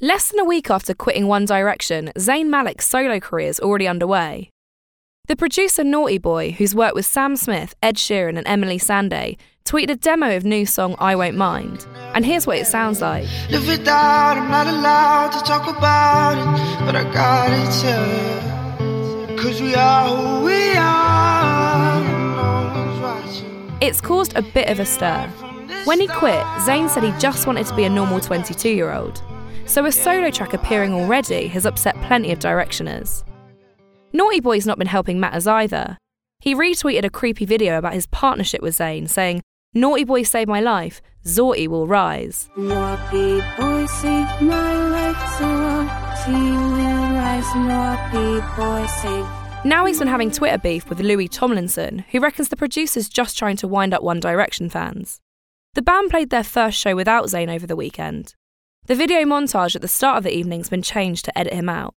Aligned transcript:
Less 0.00 0.28
than 0.28 0.40
a 0.40 0.44
week 0.44 0.70
after 0.70 0.92
quitting 0.92 1.28
One 1.28 1.44
Direction, 1.44 2.10
Zayn 2.16 2.48
Malik's 2.48 2.88
solo 2.88 3.20
career 3.20 3.46
is 3.48 3.60
already 3.60 3.86
underway. 3.86 4.50
The 5.28 5.36
producer 5.36 5.84
Naughty 5.84 6.18
Boy, 6.18 6.50
who's 6.50 6.74
worked 6.74 6.96
with 6.96 7.06
Sam 7.06 7.36
Smith, 7.36 7.76
Ed 7.80 7.94
Sheeran, 7.94 8.36
and 8.36 8.44
Emily 8.44 8.76
Sandé, 8.76 9.36
tweeted 9.64 9.90
a 9.90 9.94
demo 9.96 10.36
of 10.36 10.44
new 10.44 10.66
song 10.66 10.96
I 10.98 11.14
Won't 11.14 11.36
Mind. 11.36 11.86
And 12.12 12.26
here's 12.26 12.44
what 12.44 12.58
it 12.58 12.66
sounds 12.66 13.00
like. 13.00 13.24
Live 13.50 13.68
without, 13.68 14.36
I'm 14.36 14.50
not 14.50 14.66
allowed 14.66 15.30
to 15.30 15.44
talk 15.44 15.68
about 15.68 16.38
it, 16.38 16.86
but 16.86 16.96
I 16.96 17.04
gotta 17.12 17.80
tell. 17.80 19.38
Cause 19.38 19.62
we 19.62 19.76
are 19.76 20.08
who 20.08 20.44
we 20.44 20.74
are, 20.76 22.00
no. 22.00 23.78
It's 23.80 24.00
caused 24.00 24.34
a 24.34 24.42
bit 24.42 24.68
of 24.68 24.80
a 24.80 24.84
stir. 24.86 25.28
When 25.84 26.00
he 26.00 26.08
quit, 26.08 26.42
Zayn 26.66 26.90
said 26.90 27.04
he 27.04 27.12
just 27.20 27.46
wanted 27.46 27.66
to 27.66 27.76
be 27.76 27.84
a 27.84 27.88
normal 27.88 28.18
22 28.18 28.70
year 28.70 28.92
old. 28.92 29.22
So 29.66 29.86
a 29.86 29.92
solo 29.92 30.30
track 30.30 30.54
appearing 30.54 30.92
already 30.92 31.48
has 31.48 31.66
upset 31.66 31.94
plenty 32.02 32.32
of 32.32 32.38
Directioners. 32.38 33.24
Naughty 34.12 34.40
Boy's 34.40 34.66
not 34.66 34.78
been 34.78 34.86
helping 34.86 35.18
matters 35.18 35.46
either. 35.46 35.98
He 36.40 36.54
retweeted 36.54 37.04
a 37.04 37.10
creepy 37.10 37.44
video 37.44 37.78
about 37.78 37.94
his 37.94 38.06
partnership 38.06 38.62
with 38.62 38.76
Zayn, 38.76 39.08
saying, 39.08 39.40
Naughty 39.72 40.04
Boy 40.04 40.22
saved 40.22 40.48
my 40.48 40.60
life, 40.60 41.00
Zaughty 41.24 41.66
will 41.66 41.86
rise. 41.86 42.48
Naughty 42.56 43.40
boy 43.56 43.86
saved 43.86 44.42
my 44.42 44.88
life, 44.88 45.40
Naughty 45.40 46.32
will 46.32 47.14
rise. 47.16 47.54
Naughty 47.56 48.56
boy 48.56 48.86
saved. 48.86 49.28
Now 49.64 49.86
he's 49.86 49.98
been 49.98 50.08
having 50.08 50.30
Twitter 50.30 50.58
beef 50.58 50.88
with 50.90 51.00
Louis 51.00 51.26
Tomlinson, 51.26 52.04
who 52.10 52.20
reckons 52.20 52.50
the 52.50 52.56
producer's 52.56 53.08
just 53.08 53.38
trying 53.38 53.56
to 53.56 53.66
wind 53.66 53.94
up 53.94 54.02
One 54.02 54.20
Direction 54.20 54.68
fans. 54.68 55.20
The 55.72 55.82
band 55.82 56.10
played 56.10 56.30
their 56.30 56.44
first 56.44 56.78
show 56.78 56.94
without 56.94 57.24
Zayn 57.24 57.52
over 57.52 57.66
the 57.66 57.74
weekend. 57.74 58.34
The 58.86 58.94
video 58.94 59.20
montage 59.20 59.74
at 59.74 59.80
the 59.80 59.88
start 59.88 60.18
of 60.18 60.24
the 60.24 60.36
evening's 60.36 60.68
been 60.68 60.82
changed 60.82 61.24
to 61.24 61.38
edit 61.38 61.54
him 61.54 61.70
out. 61.70 61.94